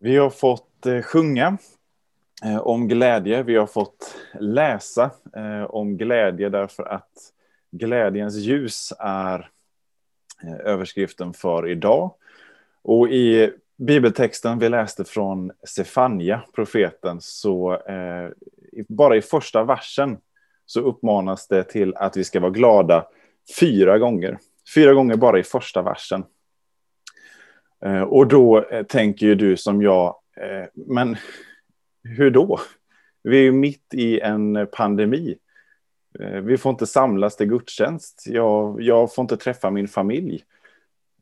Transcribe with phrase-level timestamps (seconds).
[0.00, 1.58] Vi har fått eh, sjunga
[2.44, 3.42] eh, om glädje.
[3.42, 7.10] Vi har fått läsa eh, om glädje därför att
[7.70, 9.50] glädjens ljus är
[10.64, 12.14] överskriften för idag.
[12.82, 17.78] Och i bibeltexten vi läste från Sefania, profeten, så
[18.88, 20.18] bara i första versen
[20.66, 23.06] så uppmanas det till att vi ska vara glada
[23.60, 24.38] fyra gånger.
[24.74, 26.24] Fyra gånger bara i första versen.
[27.84, 31.16] Eh, och då eh, tänker ju du som jag, eh, men
[32.04, 32.60] hur då?
[33.22, 35.38] Vi är ju mitt i en pandemi.
[36.20, 38.24] Eh, vi får inte samlas till gudstjänst.
[38.26, 40.44] Jag, jag får inte träffa min familj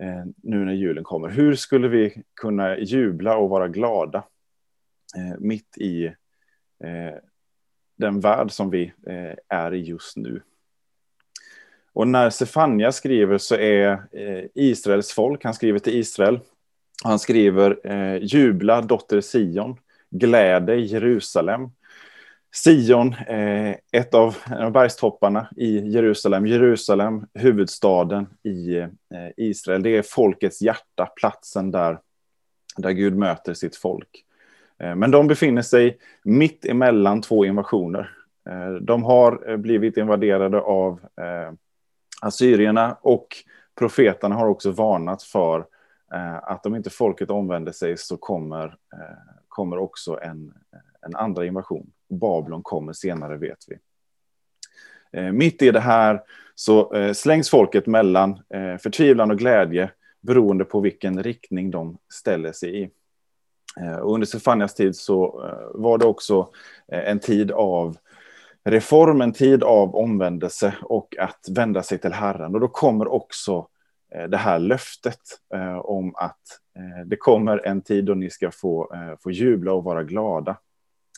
[0.00, 1.28] eh, nu när julen kommer.
[1.28, 4.24] Hur skulle vi kunna jubla och vara glada
[5.38, 6.12] mitt i
[7.96, 8.92] den värld som vi
[9.48, 10.42] är i just nu?
[11.97, 16.41] Och när Sefania skriver så är eh, Israels folk, han skriver till Israel,
[17.05, 19.77] han skriver eh, jubla dotter Sion,
[20.11, 21.70] gläd dig Jerusalem.
[22.64, 24.36] Sion, eh, ett av
[24.72, 28.86] bergstopparna i Jerusalem, Jerusalem, huvudstaden i
[29.36, 29.83] Israel.
[29.83, 31.98] Det är folkets hjärta, platsen där,
[32.77, 34.25] där Gud möter sitt folk.
[34.78, 38.10] Men de befinner sig mitt emellan två invasioner.
[38.81, 41.00] De har blivit invaderade av
[42.22, 43.36] assyrierna och
[43.78, 45.67] profeterna har också varnat för
[46.12, 50.55] eh, att om inte folket omvänder sig så kommer, eh, kommer också en,
[51.06, 51.91] en andra invasion.
[52.09, 53.78] Babylon kommer senare vet vi.
[55.20, 56.22] Eh, mitt i det här
[56.55, 58.43] så slängs folket mellan
[58.82, 59.91] förtvivlan och glädje
[60.21, 62.91] beroende på vilken riktning de ställer sig i.
[64.03, 66.49] Och under Sefanias tid så var det också
[66.87, 67.97] en tid av
[68.66, 72.54] reform, en tid av omvändelse och att vända sig till Herren.
[72.54, 73.69] Och då kommer också
[74.15, 75.21] eh, det här löftet
[75.54, 76.41] eh, om att
[76.76, 80.56] eh, det kommer en tid då ni ska få, få jubla och vara glada.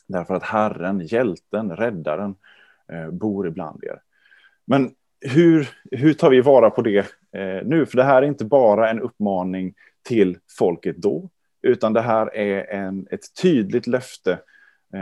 [0.07, 2.35] Därför att Herren, hjälten, räddaren
[3.11, 4.01] bor ibland er.
[4.65, 7.07] Men hur, hur tar vi vara på det
[7.63, 7.85] nu?
[7.85, 9.73] För det här är inte bara en uppmaning
[10.03, 11.29] till folket då,
[11.61, 14.39] utan det här är en, ett tydligt löfte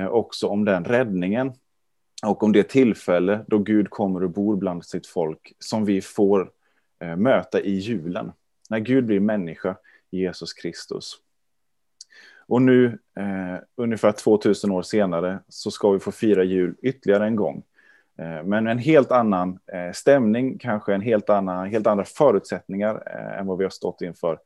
[0.09, 1.53] också om den räddningen
[2.25, 6.51] och om det tillfälle då Gud kommer och bor bland sitt folk som vi får
[7.00, 8.31] eh, möta i julen.
[8.69, 9.75] När Gud blir människa,
[10.09, 11.17] Jesus Kristus.
[12.47, 17.35] Och nu, eh, ungefär 2000 år senare, så ska vi få fira jul ytterligare en
[17.35, 17.63] gång.
[18.17, 23.39] Eh, men en helt annan eh, stämning, kanske en helt, annan, helt andra förutsättningar eh,
[23.39, 24.39] än vad vi har stått inför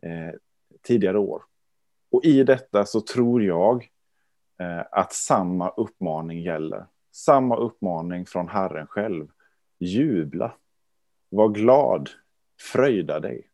[0.00, 0.34] eh,
[0.82, 1.42] tidigare år.
[2.10, 3.88] Och i detta så tror jag
[4.60, 9.26] eh, att samma uppmaning gäller samma uppmaning från Herren själv.
[9.80, 10.52] Jubla,
[11.30, 12.10] var glad,
[12.60, 13.48] fröjda dig.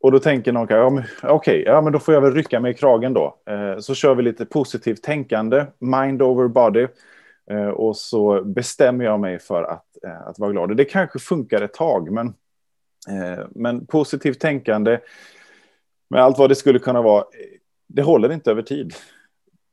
[0.00, 2.70] Och då tänker någon, ja, okej, okay, ja, men då får jag väl rycka mig
[2.70, 3.38] i kragen då.
[3.46, 6.86] Eh, så kör vi lite positivt tänkande, mind over body.
[7.50, 10.76] Eh, och så bestämmer jag mig för att, eh, att vara glad.
[10.76, 12.26] Det kanske funkar ett tag, men,
[13.08, 14.98] eh, men positivt tänkande
[16.10, 18.94] med allt vad det skulle kunna vara, eh, det håller inte över tid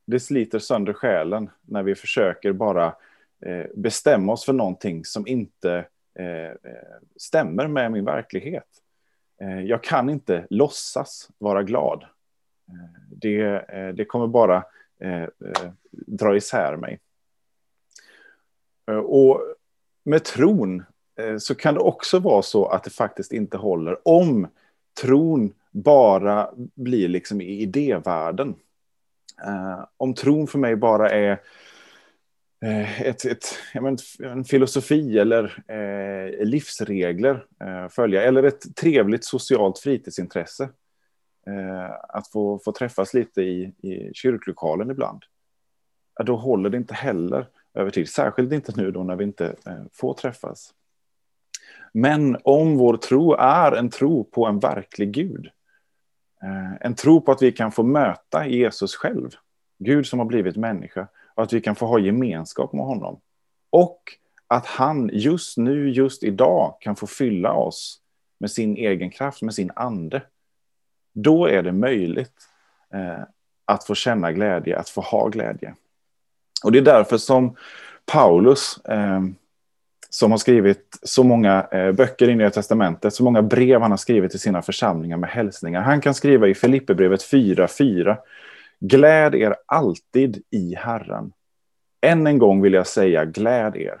[0.06, 2.86] det sliter sönder själen när vi försöker bara
[3.46, 5.86] eh, bestämma oss för någonting som inte
[6.18, 8.68] eh, eh, stämmer med min verklighet.
[9.40, 12.04] Eh, jag kan inte låtsas vara glad.
[12.68, 14.64] Eh, det, eh, det kommer bara
[15.00, 17.00] eh, eh dra isär mig.
[18.90, 19.40] Eh, och
[20.04, 20.84] med tron
[21.38, 24.48] så kan det också vara så att det faktiskt inte håller om
[25.00, 28.54] tron bara blir liksom i idévärlden.
[29.44, 31.40] Eh, om tron för mig bara är
[32.64, 33.58] eh, ett, ett,
[34.22, 40.68] en filosofi eller eh, livsregler eh, följa, eller ett trevligt socialt fritidsintresse.
[42.08, 45.22] att få, få träffas lite i, i kyrklokalen ibland.
[46.24, 49.54] då håller det inte heller över tid, särskilt inte nu då när vi inte
[49.92, 50.74] får träffas.
[51.92, 55.50] Men om vår tro är en tro på en verklig Gud,
[56.42, 59.30] Eh, en tro på att vi kan få möta Jesus själv,
[59.78, 63.20] Gud som har blivit människa, och att vi kan få ha gemenskap med honom.
[63.70, 64.00] Och
[64.48, 68.00] att han just nu, just idag, kan få fylla oss
[68.38, 70.22] med sin egen kraft, med sin ande.
[71.12, 72.48] då är det möjligt
[72.92, 73.22] eh,
[73.64, 75.74] att få känna glädje, att få ha glädje.
[76.64, 77.56] Och det är därför som
[78.06, 79.20] Paulus, eh,
[80.10, 83.98] som har skrivit så många eh, böcker i Nya Testamentet, så många brev han har
[83.98, 85.80] skrivit till sina församlingar med hälsningar.
[85.80, 88.16] Han kan skriva i Filipperbrevet 4.4.
[88.80, 91.32] Gläd er alltid i Herren.
[92.00, 94.00] Än en gång vill jag säga gläd er.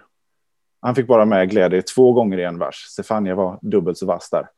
[0.80, 2.76] Han fick bara med gläd er två gånger i en vers.
[2.76, 4.48] Stefania var dubbelt så vass där.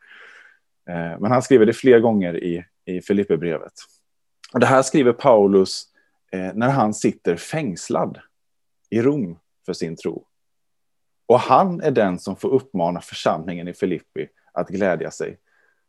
[0.88, 3.72] Eh, men han skriver det fler gånger i, i Filipperbrevet.
[4.52, 5.84] Och det här skriver Paulus
[6.32, 8.18] eh, när han sitter fängslad
[8.90, 10.24] i Rom för sin tro.
[11.28, 15.38] Och han är den som får uppmana församlingen i Filippi att glädja sig.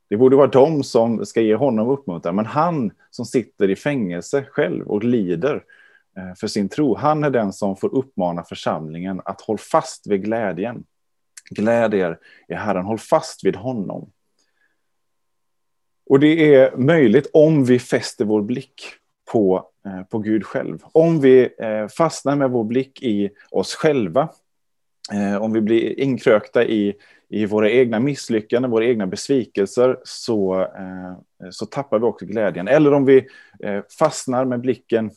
[0.09, 4.45] Det borde vara de som ska ge honom uppmuntran, men han som sitter i fängelse
[4.51, 5.63] själv och lider
[6.18, 10.24] eh, för sin tro, han är den som får uppmana församlingen att hålla fast vid
[10.24, 10.83] glädjen.
[11.50, 14.12] Gläd er i Herren, håll fast vid honom.
[16.09, 18.83] Och det är möjligt om vi fäster vår blick
[19.31, 20.80] på, eh, på Gud själv.
[20.92, 24.30] Om vi eh, fastnar med vår blick i oss själva,
[25.11, 26.95] Eh, om vi blir inkrökta i,
[27.29, 32.67] i våra egna misslyckanden, våra egna besvikelser, så, eh, så tappar vi också glädjen.
[32.67, 33.27] Eller om vi
[33.59, 35.11] eh, fastnar med blicken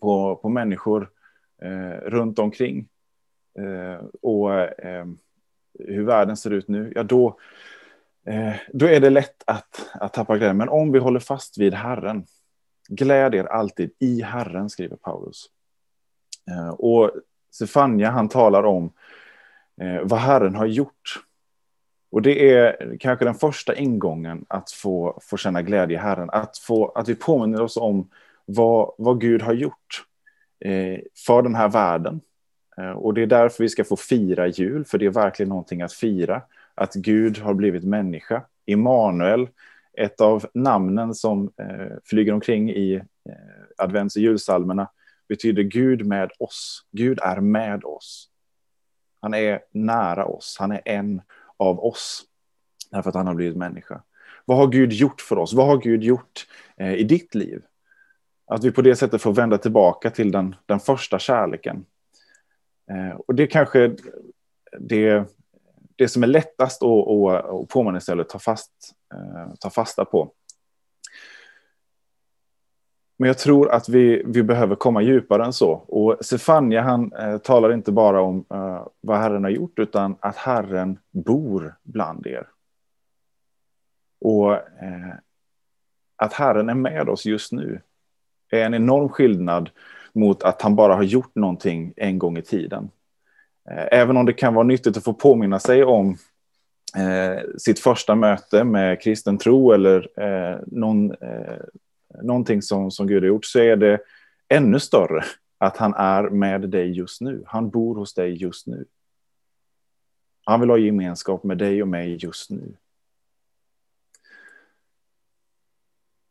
[0.00, 1.10] på, på människor
[2.02, 2.88] runt omkring
[4.22, 4.50] och
[5.78, 7.38] hur världen ser ut nu, ja då,
[8.72, 10.56] då är det lätt att, att tappa glädjen.
[10.56, 12.26] Men om vi håller fast vid Herren,
[12.88, 15.46] Gläd er alltid i Herren, skriver Paulus.
[16.50, 17.10] Eh, och
[17.52, 18.90] Sefania, han talar om
[19.80, 21.22] eh, vad Herren har gjort.
[22.10, 26.30] Och det är kanske den första ingången att få, få känna glädje i Herren.
[26.30, 28.08] Att, få, att vi påminner oss om
[28.44, 30.04] vad, vad Gud har gjort
[30.64, 32.20] eh, för den här världen.
[32.76, 35.82] Eh, och det är därför vi ska få fira jul, för det är verkligen någonting
[35.82, 36.42] att fira.
[36.74, 38.42] Att Gud har blivit människa.
[38.66, 39.48] Immanuel,
[39.98, 43.34] ett av namnen som eh, flyger omkring i eh,
[43.78, 44.88] advents och julsalmerna
[45.28, 46.86] betyder Gud med oss.
[46.92, 48.28] Gud är med oss.
[49.20, 50.56] Han är nära oss.
[50.58, 51.22] Han är en
[51.56, 52.24] av oss.
[52.90, 54.02] Därför att han har blivit människa.
[54.44, 55.52] Vad har Gud gjort för oss?
[55.52, 56.46] Vad har Gud gjort
[56.76, 57.62] eh, i ditt liv?
[58.46, 61.84] Att vi på det sättet får vända tillbaka till den, den första kärleken.
[62.90, 63.96] Eh, och det kanske
[64.78, 65.26] det
[65.96, 68.72] det som är lättast att, att, att påminna sig eller ta, fast,
[69.14, 70.32] eh, ta fasta på.
[73.22, 75.70] Men jag tror att vi, vi behöver komma djupare än så.
[75.72, 80.36] Och Sefania han eh, talar inte bara om eh, vad Herren har gjort, utan att
[80.36, 82.46] Herren bor bland er.
[84.20, 85.14] Och eh,
[86.16, 87.80] att Herren är med oss just nu
[88.50, 89.70] är en enorm skillnad
[90.12, 92.90] mot att han bara har gjort någonting en gång i tiden.
[93.70, 96.16] Eh, även om det kan vara nyttigt att få påminna sig om
[96.96, 101.62] eh, sitt första möte med kristen tro eller eh, någon, eh,
[102.22, 104.00] någonting som, som Gud har gjort så är det
[104.48, 105.24] ännu större
[105.58, 107.44] att han är med dig just nu.
[107.46, 108.84] Han bor hos dig just nu.
[110.44, 112.74] Han vill ha gemenskap med dig och mig just nu.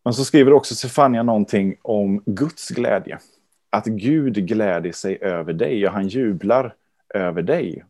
[0.03, 3.19] Men så skriver också Stefania någonting om Guds glädje.
[3.69, 6.75] Att Gud gläder sig över dig och han jublar
[7.13, 7.85] över dig.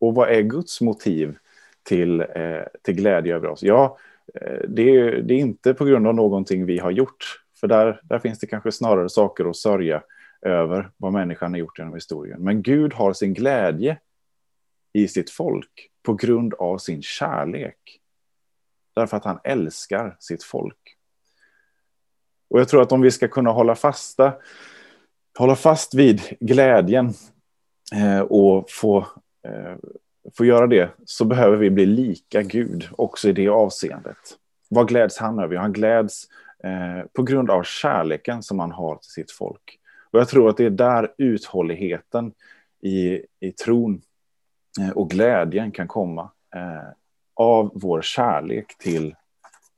[0.00, 1.38] Och vad är Guds motiv
[1.82, 3.62] till, eh, till glädje över oss?
[3.62, 3.98] Ja,
[4.34, 7.42] Eh, det är, det är inte på grund av någonting vi har gjort.
[7.60, 10.02] För där, där finns det kanske snarare saker att sörja
[10.42, 12.44] över vad människan har gjort genom historien.
[12.44, 13.98] Men Gud har sin glädje
[14.92, 18.00] i sitt folk på grund av sin kärlek.
[18.94, 20.96] Därför att han älskar sitt folk.
[22.50, 24.32] Och jag tror att om vi ska kunna hålla fasta,
[25.38, 27.14] hålla fast vid glädjen
[27.92, 28.98] Eh, och få,
[29.48, 29.76] eh,
[30.34, 34.16] få göra det så behöver vi bli lika Gud också i det avseendet.
[34.68, 35.56] Vad gläds han över?
[35.56, 36.24] Han gläds
[36.64, 39.78] eh, på grund av kärleken som han har till sitt folk.
[40.10, 42.32] Och jag tror att det är där uthålligheten
[42.82, 44.02] i, i tron
[44.80, 46.92] eh, och glädjen kan komma eh,
[47.34, 49.14] av vår kärlek till,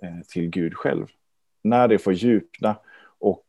[0.03, 1.07] eh, till Gud själv.
[1.65, 2.77] När det får djupna
[3.19, 3.47] och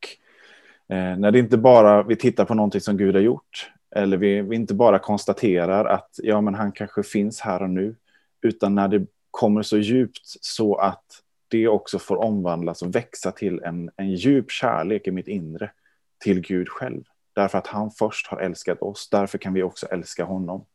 [0.88, 4.56] när det inte bara vi tittar på någonting som Gud har gjort eller vi, vi
[4.56, 7.96] inte bara konstaterar att ja, men han kanske finns här och nu,
[8.42, 11.04] utan när det kommer så djupt så att
[11.48, 15.70] det också får omvandlas och växa till en, en djup kärlek i mitt inre
[16.18, 17.04] till Gud själv.
[17.32, 20.66] Därför att han först har älskat oss, därför kan vi också älska honom.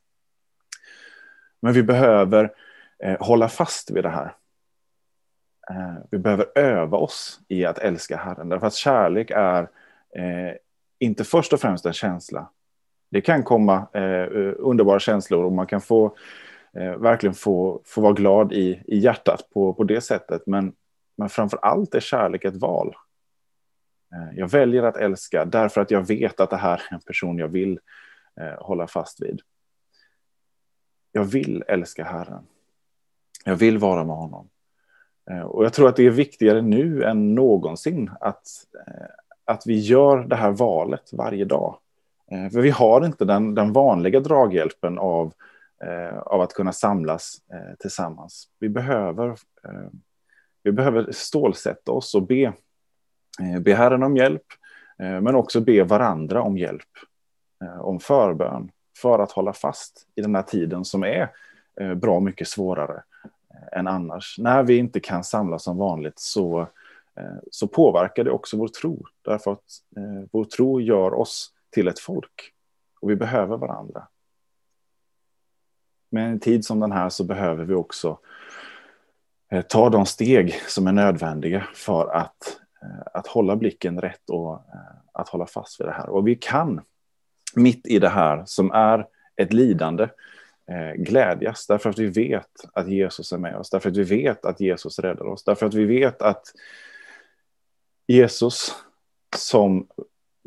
[1.60, 2.54] Men vi behöver
[3.04, 4.36] eh, hålla fast vid det här.
[5.70, 9.62] Eh, vi behöver öva oss i att älska Herren, därför att kärlek är
[10.16, 10.54] eh,
[11.00, 12.50] inte först och främst en känsla,
[13.12, 16.18] det kan komma eh, underbara känslor och man kan få
[16.74, 20.44] eh, verkligen få, få vara glad i, i hjärtat på, på det sättet.
[20.46, 20.74] Men
[21.20, 22.96] men framför allt är kärlek ett val.
[24.13, 27.38] Eh, jag väljer att älska därför att jag vet att det här är en person
[27.38, 27.80] jag vill
[28.42, 29.42] eh, hålla fast vid.
[31.12, 32.44] Jag vill älska Herren.
[33.46, 34.50] Jag vill vara med honom.
[35.32, 38.48] Eh, och jag tror att det är viktigare nu än någonsin att,
[38.88, 39.08] eh,
[39.46, 41.78] att vi gör det här valet varje dag.
[42.32, 45.34] Eh, för vi har inte den, den vanliga draghjälpen av,
[45.84, 48.50] eh, av att kunna samlas eh, tillsammans.
[48.60, 49.36] Vi behöver,
[50.64, 52.54] vi behöver stålsätta oss och be
[53.40, 54.44] Eh, be Herren om hjälp,
[55.00, 56.90] eh, men också be varandra om hjälp,
[57.64, 61.30] eh, om förbön, för att hålla fast i den här tiden som är
[61.96, 63.04] bra mycket svårare
[63.72, 64.36] än annars.
[64.40, 66.68] När vi inte kan samlas som vanligt så,
[67.52, 69.64] så påverkar det också vår tro, därför att
[70.32, 72.54] vår tro gör oss till ett folk
[73.02, 74.08] och vi behöver varandra.
[76.10, 78.20] Med en tid som den här så behöver vi också
[79.52, 84.54] eh, ta de steg som är nödvändiga för att eh, att hålla blicken rätt och
[84.54, 86.10] eh, att hålla fast vid det här.
[86.10, 86.82] Och vi kan
[87.56, 90.08] mitt i det här som är ett lidande
[90.96, 94.60] glädjas därför att vi vet att Jesus är med oss, därför att vi vet att
[94.60, 96.54] Jesus räddar oss, därför att vi vet att
[98.08, 98.76] Jesus
[99.36, 99.88] som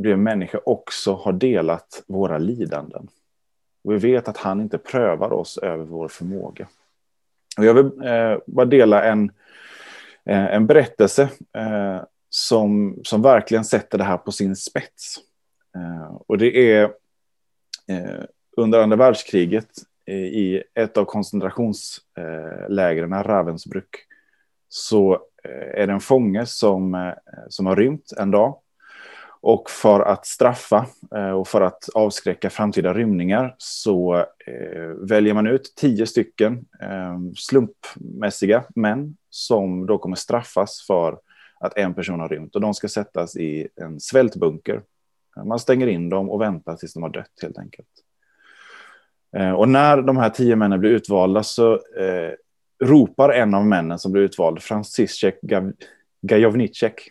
[0.03, 3.09] blev människa också har delat våra lidanden.
[3.85, 6.69] Och vi vet att han inte prövar oss över vår förmåga.
[7.59, 9.33] Och jag vill eh, bara dela en,
[10.25, 11.23] eh, en berättelse
[11.57, 15.17] eh, som, som verkligen sätter det här på sin spets.
[15.77, 16.83] Eh, och det är
[17.89, 18.25] eh,
[18.57, 19.71] under andra världskriget
[20.07, 23.97] eh, i ett av koncentrationslägren, eh, Ravensbrück,
[24.69, 25.13] så
[25.45, 27.13] eh, är det en fånge som, eh,
[27.49, 28.62] som har rymt en dag.
[29.43, 35.47] Och för att straffa eh, och för att avskräcka framtida rymningar så eh, väljer man
[35.47, 41.19] ut tio stycken eh, slumpmässiga män som då kommer straffas för
[41.61, 44.83] att en person har rymt och de ska sättas i en svältbunker.
[45.45, 47.89] Man stänger in dem och väntar tills de har dött helt enkelt.
[49.57, 52.33] Och när de här tio männen blir utvalda så eh,
[52.85, 55.39] ropar en av männen som blir utvald, Franciszek
[56.23, 57.11] Gajovnicek.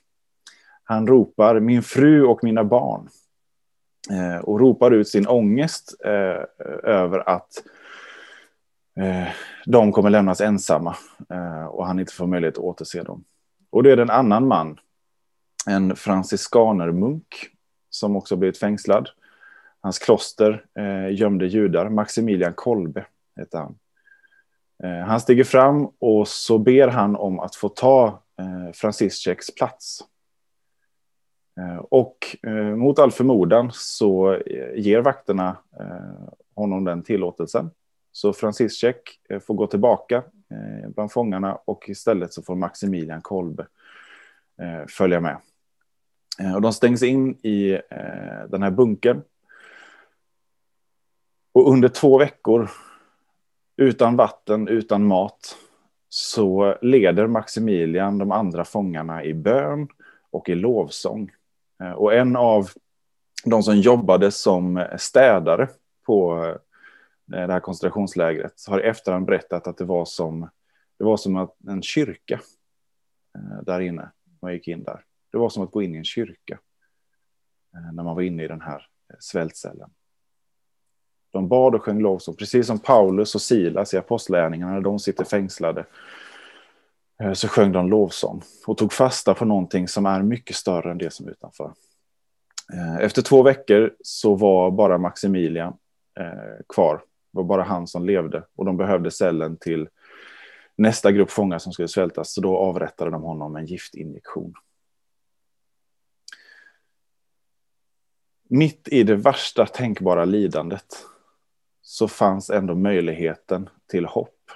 [0.92, 3.10] Han ropar min fru och mina barn.
[4.10, 7.64] Eh, och ropar ut sin ångest eh, över att
[9.00, 9.28] eh,
[9.66, 10.96] de kommer lämnas ensamma
[11.30, 13.24] eh, och han inte får möjlighet att återse dem.
[13.70, 14.80] Och det är en annan man,
[15.68, 17.50] en franciskanermunk,
[17.90, 19.10] som också blivit fängslad.
[19.82, 21.90] Hans kloster eh, gömde judar.
[21.90, 23.06] Maximilian Kolbe
[23.36, 23.76] hette han.
[24.84, 28.08] Eh, han stiger fram och så ber han om att få ta
[28.40, 30.04] eh, Franciszeks plats.
[31.62, 37.72] Eh, och eh, mot all förmodan så eh, ger vakterna eh, honom den tillåtelsen.
[38.12, 43.68] Så Franciszek eh, får gå tillbaka Eh, bland fångarna och istället så får Maximilian Kolbe
[44.62, 45.38] eh, följa med.
[46.40, 47.80] Eh, och de stängs in i
[48.48, 49.22] den här bunkern.
[51.54, 52.70] Och under två veckor
[53.78, 55.58] utan vatten, utan mat
[56.10, 59.88] så leder Maximilian de andra fångarna i bön
[60.32, 61.32] och i lovsång.
[61.82, 62.70] Eh, och en av
[63.46, 65.70] de som jobbade som städare
[66.06, 70.50] på eh, det här koncentrationslägret, har i efterhand berättat att det var som,
[70.98, 72.42] det var som att en kyrka
[73.36, 74.12] eh, där inne,
[74.42, 75.04] man gick in där.
[75.32, 76.60] Det var som att gå in i en kyrka
[77.94, 78.88] när man var inne i den här
[79.20, 79.90] svältcellen.
[81.32, 85.26] De bad och sjöng lovsång, precis som Paulus och Silas i Apostlagärningarna, när de sitter
[85.26, 85.86] fängslade,
[87.22, 90.98] Eh, så sjöng de lovsång och tog fasta på någonting som är mycket större än
[90.98, 91.74] det som är utanför.
[92.74, 95.74] Eh, efter två veckor så var bara Maximilian
[96.20, 97.02] eh, kvar
[97.32, 99.90] det var bara han som levde och de behövde cellen till
[100.76, 102.34] nästa grupp fångar som skulle svältas.
[102.34, 104.54] Så då avrättade de honom med en giftinjektion.
[108.50, 111.06] Mitt i det värsta tänkbara lidandet
[111.82, 114.52] så fanns ändå möjligheten till hopp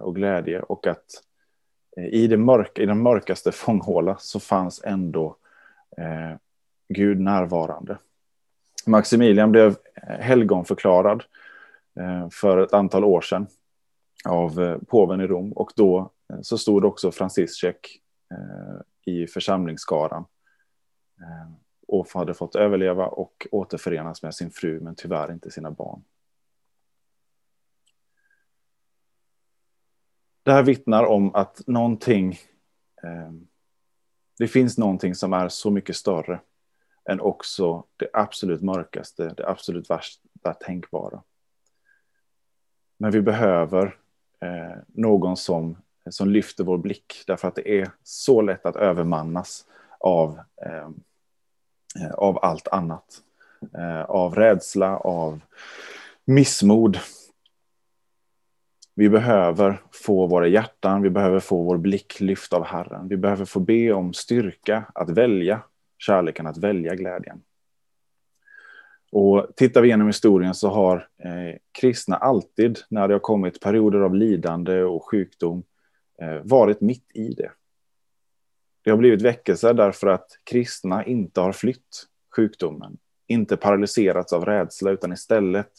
[0.00, 1.22] och glädje och att
[1.98, 5.36] i, det mörka, i den mörkaste fånghåla så fanns ändå
[5.96, 6.36] eh,
[6.88, 7.98] Gud närvarande.
[8.86, 9.76] Maximilian blev
[10.20, 11.24] helgonförklarad
[11.98, 13.46] Eh, för ett antal år sedan
[14.24, 18.00] av eh, påven i Rom och då eh, så stod också Franciszek
[18.30, 20.24] eh, i församlingsskaran
[21.20, 21.52] eh,
[21.88, 26.04] och hade fått överleva och återförenas med sin fru men tyvärr inte sina barn.
[30.48, 32.38] Det här vittnar om att någonting,
[33.02, 33.46] ehm,
[34.38, 36.40] det finns någonting som är så mycket större
[37.10, 41.22] än också det absolut mörkaste, det absolut värsta tänkbara.
[42.98, 43.96] Men vi behöver
[44.40, 45.76] eh, någon som
[46.10, 47.22] som lyfter vår blick.
[47.26, 49.64] Därför att det är så lätt att övermannas
[50.00, 51.00] av, ehm,
[52.00, 53.22] eh, av allt annat.
[53.74, 55.40] Eh, av rädsla, av
[56.24, 56.98] missmod.
[58.98, 63.08] Vi behöver få våra hjärtan, vi behöver få vår blick lyft av Herren.
[63.08, 65.62] Vi behöver få be om styrka att välja
[65.98, 67.42] kärleken, att välja glädjen.
[69.12, 74.00] Och tittar vi genom historien så har eh, kristna alltid, när det har kommit perioder
[74.00, 75.62] av lidande och sjukdom,
[76.22, 77.50] eh, varit mitt i det.
[78.82, 84.90] Det har blivit väckelser därför att kristna inte har flytt sjukdomen, inte paralyserats av rädsla,
[84.90, 85.70] utan istället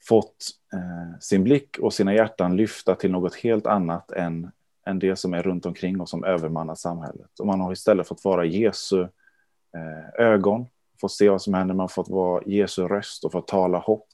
[0.00, 4.50] fått eh, sin blick och sina hjärtan lyfta till något helt annat än,
[4.86, 7.40] än det som är runt omkring och som övermannar samhället.
[7.40, 10.66] Och man har istället fått vara Jesu eh, ögon,
[11.00, 14.08] fått se vad som händer, man har fått vara Jesu röst och fått tala hopp,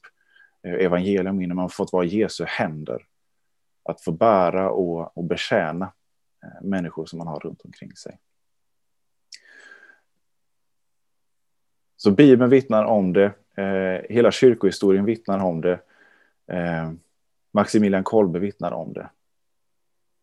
[0.63, 3.05] eh, evangelium innan man har fått vara Jesu händer.
[3.83, 5.93] Att få bära och, och betjäna
[6.43, 8.19] eh, människor som man har runt omkring sig.
[11.97, 15.79] Så Bibeln vittnar om det, eh, hela kyrkohistorien vittnar om det,
[16.51, 16.91] eh,
[17.53, 19.09] Maximilian Kolbe vittnar om det.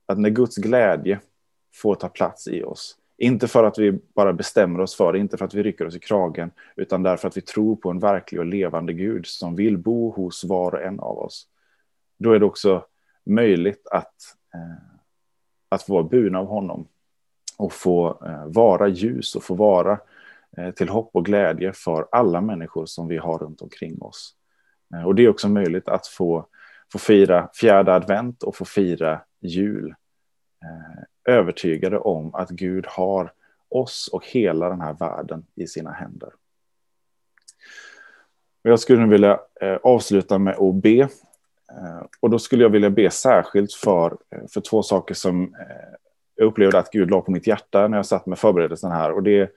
[0.07, 1.21] Att när Guds glädje
[1.75, 5.37] får ta plats i oss, inte för att vi bara bestämmer oss för det, inte
[5.37, 8.41] för att vi rycker oss i kragen, utan därför att vi tror på en verklig
[8.41, 11.49] och levande Gud som vill bo hos var och en av oss.
[12.19, 12.85] Då är det också
[13.25, 14.15] möjligt att,
[14.55, 14.85] eh,
[15.69, 16.89] att få vara burna av honom
[17.57, 19.99] och få eh, vara ljus och få vara eh,
[20.57, 24.35] Eh, till hopp och glädje för alla människor som vi har runt omkring oss.
[24.95, 26.47] Eh, och det är också möjligt att få,
[26.93, 29.95] få fira fjärde advent och få fira jul.
[30.65, 33.33] Eh, övertygade om att Gud har
[33.69, 36.31] oss och hela den här världen i sina händer.
[38.63, 39.41] Jag skulle nu vilja
[39.83, 41.09] avsluta med att be.
[42.21, 44.17] Och då skulle jag vilja be särskilt för,
[44.53, 45.57] för två saker som
[46.35, 49.13] jag upplevde att Gud la på mitt hjärta när jag satt med förberedelsen här.
[49.13, 49.51] Och det är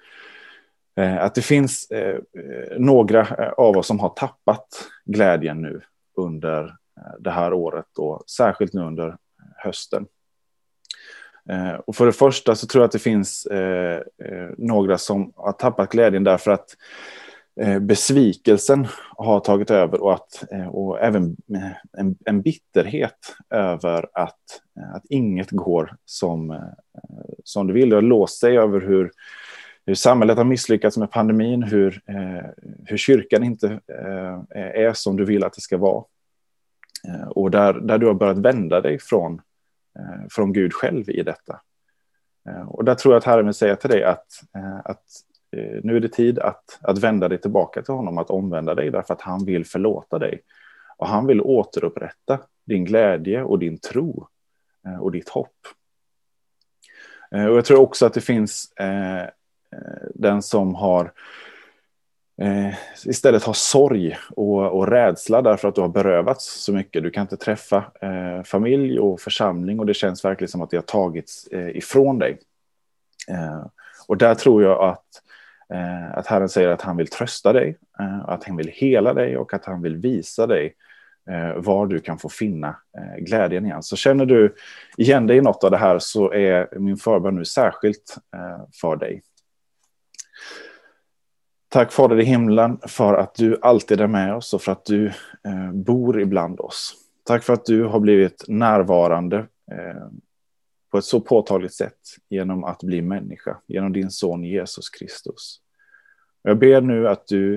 [0.98, 4.68] Eh, att det finns eh, eh några eh, av oss som har tappat
[5.06, 5.82] glädjen nu
[6.18, 6.76] under
[7.20, 9.18] det här året och särskilt nu under
[9.56, 10.06] hösten.
[11.86, 13.48] Och för det första så tror jag att det finns
[14.58, 16.70] några som har tappat glädjen därför att
[17.82, 21.36] besvikelsen har tagit över och, att, och även
[21.98, 24.62] en, en bitterhet över att,
[24.96, 26.72] att inget går som,
[27.44, 27.90] som du vill.
[27.90, 29.12] Det har låst sig över hur
[29.88, 32.46] hur samhället har misslyckats med pandemin, hur, eh,
[32.86, 36.04] hur kyrkan inte eh, är som du vill att det ska vara.
[37.08, 39.42] Eh, och där, där du har börjat vända dig från,
[40.00, 41.62] eh, från Gud själv i detta.
[42.50, 45.04] Eh, och där tror jag att Herren vill säga till dig att, eh, att
[45.58, 48.92] eh, nu är det tid att, att vända dig tillbaka till honom, att omvända dig,
[48.92, 50.42] därför att han vill förlåta dig.
[50.98, 54.28] Och han vill återupprätta din glädje och din tro
[54.88, 55.58] eh, och ditt hopp.
[57.32, 59.28] Eh, och jag tror också att det finns Eh,
[59.78, 61.12] Eh, den som har
[62.42, 62.74] eh,
[63.06, 67.04] istället har sorg och, och rädsla därför att du har berövats så mycket.
[67.04, 70.78] Du kan inte träffa eh, familj och församling och det känns verkligen som att det
[70.78, 72.38] har tagits eh, ifrån dig.
[73.28, 73.66] Eh,
[74.08, 75.06] och där tror jag att,
[75.74, 79.38] eh, att Herren säger att han vill trösta dig, eh, att han vill hela dig
[79.38, 80.76] och att han vill visa dig
[81.30, 82.76] eh, var du kan få finna
[83.18, 83.84] glädjen igen.
[83.84, 84.56] Så känner du
[84.98, 88.18] igen dig i något av det här så är min förbön nu särskilt
[88.82, 89.22] för dig.
[91.70, 95.08] Tack Fader i himlen för att du alltid är med oss och för att du
[95.46, 96.96] eh, bor ibland oss.
[97.24, 99.38] Tack för att du har blivit närvarande
[99.72, 100.08] eh,
[100.92, 102.00] på ett så påtagligt sätt
[102.30, 105.62] genom att bli människa, genom din son Jesus Kristus.
[106.42, 107.56] Jag ber nu att du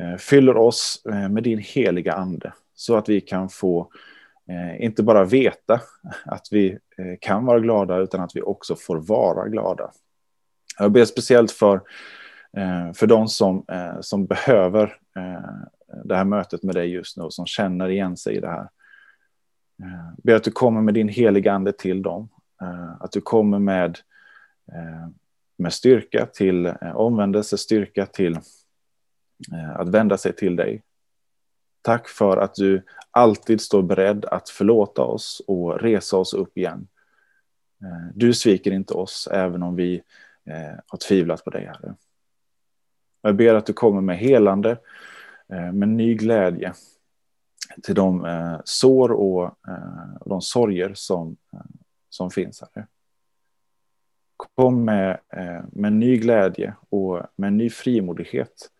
[0.00, 3.90] eh, fyller oss eh, med din heliga ande så att vi kan få
[4.48, 5.80] eh, inte bara veta
[6.24, 9.90] att vi eh, kan vara glada utan att vi också får vara glada.
[10.78, 11.80] Jag ber speciellt för
[12.56, 17.22] Eh, för de som, eh, som behöver eh, det här mötet med dig just nu
[17.22, 18.68] och som känner igen sig i det här.
[19.82, 22.28] Eh, Be att du kommer med din heliga ande till dem.
[22.62, 23.98] Eh, att du kommer med,
[25.58, 28.38] med styrka till omvändelse, styrka till
[29.74, 30.82] att vända sig till dig.
[31.82, 36.88] Tack för att du alltid står beredd att förlåta oss och resa oss upp igen.
[38.14, 40.02] Du sviker inte oss även om vi
[40.86, 41.94] har tvivlat på dig, Herre.
[43.22, 44.70] Jag ber att du kommer med helande,
[45.52, 46.72] eh, med ny glädje
[47.82, 51.36] till de eh, sår eh, och de sorger som,
[52.08, 52.86] som finns här.
[54.54, 55.18] Kom med,
[55.72, 58.70] med ny glädje och med ny frimodighet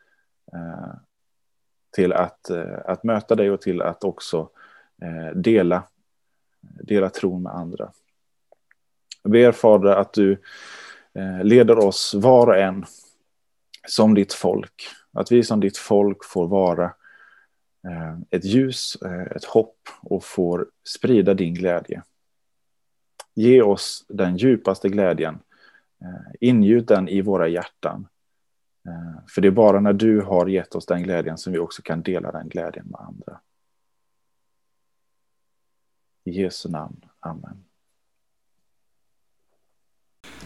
[1.96, 2.50] till att,
[2.84, 4.50] att möta dig och till att också
[5.34, 5.82] dela
[6.60, 7.92] dela tron med andra.
[9.22, 10.42] Jag ber Fader att du
[11.42, 12.84] leder oss var och en
[13.90, 14.86] som ditt folk.
[15.12, 16.84] Att vi som ditt folk får vara
[17.88, 22.02] eh, ett ljus, eh, ett hopp och får sprida din glädje.
[23.34, 25.38] Ge oss den djupaste glädjen.
[26.00, 28.08] Eh, ingjut den i våra hjärtan.
[29.28, 32.02] För det är bara när du har gett oss den glädjen som vi också kan
[32.02, 33.40] dela den glädjen med andra.
[36.24, 37.04] I Jesu namn.
[37.20, 37.67] Amen.